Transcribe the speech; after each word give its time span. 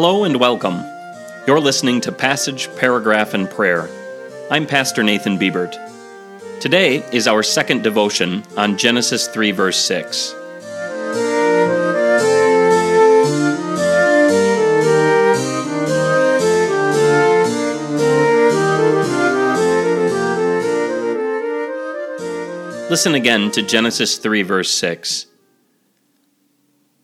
Hello 0.00 0.22
and 0.22 0.38
welcome. 0.38 0.84
You're 1.44 1.58
listening 1.58 2.00
to 2.02 2.12
Passage, 2.12 2.72
Paragraph, 2.76 3.34
and 3.34 3.50
Prayer. 3.50 3.90
I'm 4.48 4.64
Pastor 4.64 5.02
Nathan 5.02 5.36
Biebert. 5.36 5.74
Today 6.60 6.98
is 7.12 7.26
our 7.26 7.42
second 7.42 7.82
devotion 7.82 8.44
on 8.56 8.78
Genesis 8.78 9.26
3, 9.26 9.50
verse 9.50 9.76
6. 9.76 10.34
Listen 22.88 23.16
again 23.16 23.50
to 23.50 23.62
Genesis 23.62 24.16
3, 24.18 24.42
verse 24.42 24.70
6. 24.70 25.27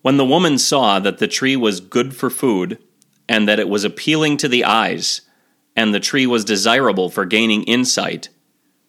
When 0.05 0.19
the 0.19 0.25
woman 0.27 0.59
saw 0.59 0.99
that 0.99 1.17
the 1.17 1.27
tree 1.27 1.57
was 1.57 1.81
good 1.81 2.15
for 2.15 2.29
food, 2.29 2.77
and 3.27 3.49
that 3.49 3.59
it 3.59 3.71
was 3.71 3.85
appealing 3.85 4.37
to 4.37 4.49
the 4.49 4.63
eyes, 4.63 5.23
and 5.75 5.95
the 5.95 5.99
tree 5.99 6.27
was 6.27 6.45
desirable 6.45 7.09
for 7.09 7.25
gaining 7.25 7.63
insight, 7.63 8.29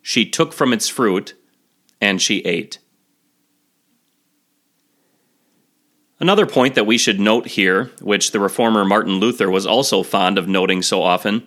she 0.02 0.30
took 0.30 0.52
from 0.52 0.74
its 0.74 0.90
fruit, 0.90 1.34
and 2.02 2.22
she 2.22 2.40
ate. 2.40 2.80
Another 6.20 6.46
point 6.46 6.76
that 6.76 6.86
we 6.86 6.98
should 6.98 7.18
note 7.18 7.48
here, 7.48 7.92
which 8.02 8.32
the 8.32 8.40
reformer 8.42 8.84
Martin 8.84 9.14
Luther 9.14 9.50
was 9.50 9.66
also 9.66 10.04
fond 10.04 10.38
of 10.38 10.50
noting 10.50 10.82
so 10.82 11.02
often, 11.02 11.46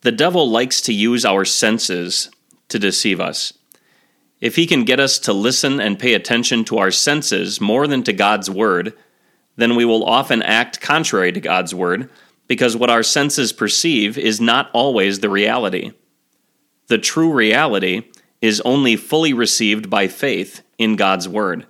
the 0.00 0.10
devil 0.10 0.50
likes 0.50 0.80
to 0.80 0.92
use 0.92 1.24
our 1.24 1.44
senses 1.44 2.30
to 2.66 2.80
deceive 2.80 3.20
us. 3.20 3.52
If 4.44 4.56
he 4.56 4.66
can 4.66 4.84
get 4.84 5.00
us 5.00 5.18
to 5.20 5.32
listen 5.32 5.80
and 5.80 5.98
pay 5.98 6.12
attention 6.12 6.66
to 6.66 6.76
our 6.76 6.90
senses 6.90 7.62
more 7.62 7.86
than 7.86 8.02
to 8.02 8.12
God's 8.12 8.50
Word, 8.50 8.92
then 9.56 9.74
we 9.74 9.86
will 9.86 10.04
often 10.04 10.42
act 10.42 10.82
contrary 10.82 11.32
to 11.32 11.40
God's 11.40 11.74
Word, 11.74 12.10
because 12.46 12.76
what 12.76 12.90
our 12.90 13.02
senses 13.02 13.54
perceive 13.54 14.18
is 14.18 14.42
not 14.42 14.68
always 14.74 15.20
the 15.20 15.30
reality. 15.30 15.92
The 16.88 16.98
true 16.98 17.32
reality 17.32 18.02
is 18.42 18.60
only 18.66 18.96
fully 18.96 19.32
received 19.32 19.88
by 19.88 20.08
faith 20.08 20.60
in 20.76 20.96
God's 20.96 21.26
Word. 21.26 21.66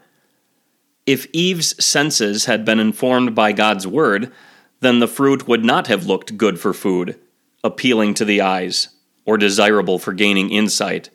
If 1.07 1.29
Eve's 1.33 1.81
senses 1.83 2.47
had 2.47 2.65
been 2.65 2.81
informed 2.81 3.37
by 3.37 3.53
God's 3.53 3.87
Word, 3.87 4.33
then 4.81 4.99
the 4.99 5.07
fruit 5.07 5.47
would 5.47 5.65
not 5.65 5.87
have 5.87 6.07
looked 6.07 6.37
good 6.37 6.59
for 6.59 6.73
food, 6.73 7.21
appealing 7.63 8.15
to 8.15 8.25
the 8.25 8.41
eyes, 8.41 8.89
or 9.25 9.39
desirable 9.39 10.01
for 10.01 10.13
gaining 10.13 10.51
insight. 10.51 11.09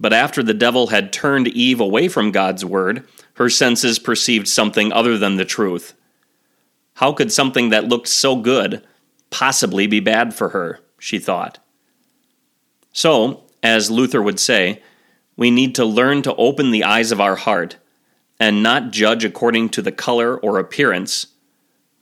But 0.00 0.14
after 0.14 0.42
the 0.42 0.54
devil 0.54 0.86
had 0.86 1.12
turned 1.12 1.46
Eve 1.48 1.78
away 1.78 2.08
from 2.08 2.32
God's 2.32 2.64
word, 2.64 3.06
her 3.34 3.50
senses 3.50 3.98
perceived 3.98 4.48
something 4.48 4.92
other 4.92 5.18
than 5.18 5.36
the 5.36 5.44
truth. 5.44 5.92
How 6.94 7.12
could 7.12 7.30
something 7.30 7.68
that 7.68 7.88
looked 7.88 8.08
so 8.08 8.36
good 8.36 8.82
possibly 9.28 9.86
be 9.86 10.00
bad 10.00 10.34
for 10.34 10.48
her? 10.50 10.80
she 10.98 11.18
thought. 11.18 11.58
So, 12.92 13.44
as 13.62 13.90
Luther 13.90 14.22
would 14.22 14.40
say, 14.40 14.82
we 15.36 15.50
need 15.50 15.74
to 15.76 15.84
learn 15.84 16.22
to 16.22 16.34
open 16.34 16.70
the 16.70 16.84
eyes 16.84 17.12
of 17.12 17.20
our 17.20 17.36
heart 17.36 17.76
and 18.38 18.62
not 18.62 18.90
judge 18.90 19.24
according 19.24 19.68
to 19.70 19.82
the 19.82 19.92
color 19.92 20.36
or 20.38 20.58
appearance, 20.58 21.28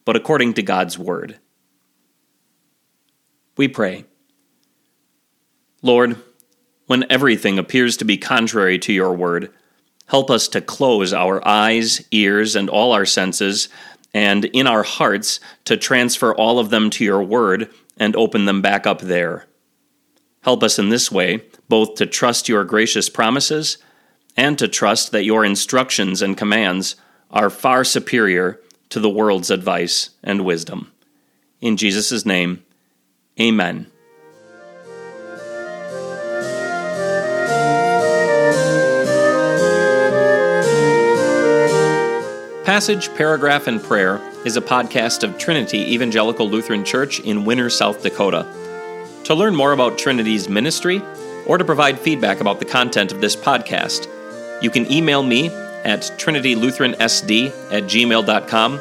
but 0.05 0.17
according 0.17 0.55
to 0.55 0.63
God's 0.63 0.99
word. 0.99 1.39
We 3.57 3.69
pray. 3.69 4.05
Lord, 5.83 6.17
when 6.89 7.05
everything 7.09 7.59
appears 7.59 7.97
to 7.99 8.05
be 8.05 8.19
contrary 8.19 8.79
to 8.81 8.93
your 8.93 9.13
word. 9.13 9.51
Help 10.07 10.31
us 10.31 10.49
to 10.49 10.61
close 10.61 11.13
our 11.13 11.47
eyes, 11.47 12.03
ears, 12.11 12.57
and 12.57 12.69
all 12.69 12.93
our 12.93 13.05
senses, 13.07 13.69
and 14.13 14.47
in 14.47 14.67
our 14.67 14.83
hearts 14.83 15.39
to 15.65 15.77
transfer 15.77 16.35
all 16.35 16.59
of 16.59 16.71
them 16.71 16.91
to 16.91 17.05
your 17.05 17.23
word 17.23 17.71
and 17.99 18.17
open 18.17 18.47
them 18.47 18.63
back 18.63 18.87
up 18.87 19.03
there. 19.03 19.45
Help 20.41 20.63
us 20.63 20.79
in 20.79 20.89
this 20.89 21.13
way 21.13 21.43
both 21.69 21.95
to 21.97 22.07
trust 22.07 22.49
your 22.49 22.65
gracious 22.65 23.11
promises 23.11 23.77
and 24.35 24.59
to 24.59 24.67
trust 24.67 25.13
that 25.13 25.25
your 25.25 25.45
instructions 25.45 26.23
and 26.23 26.39
commands 26.39 26.97
are 27.31 27.51
far 27.51 27.85
superior 27.85 28.59
to 28.89 28.99
the 28.99 29.11
world's 29.11 29.51
advice 29.51 30.11
and 30.25 30.43
wisdom. 30.45 30.91
In 31.61 31.77
Jesus' 31.77 32.25
name, 32.25 32.65
amen. 33.39 33.91
Passage, 42.69 43.09
Paragraph, 43.15 43.67
and 43.67 43.83
Prayer 43.83 44.21
is 44.45 44.59
a 44.59 44.61
podcast 44.61 45.23
of 45.23 45.39
Trinity 45.39 45.95
Evangelical 45.95 46.47
Lutheran 46.47 46.85
Church 46.85 47.19
in 47.21 47.47
Winner, 47.47 47.71
South 47.71 48.03
Dakota. 48.03 48.47
To 49.25 49.35
learn 49.35 49.57
more 49.57 49.73
about 49.73 49.97
Trinity's 49.97 50.51
ministry, 50.51 51.01
or 51.47 51.57
to 51.57 51.65
provide 51.65 51.99
feedback 51.99 52.43
about 52.43 52.59
the 52.59 52.67
content 52.67 53.11
of 53.11 53.23
this 53.23 53.35
podcast, 53.35 54.07
you 54.63 54.69
can 54.69 54.93
email 54.93 55.23
me 55.23 55.47
at 55.47 56.01
trinitylutheransd 56.19 57.73
at 57.73 57.85
gmail.com, 57.85 58.81